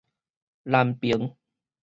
[0.63, 1.35] 南爿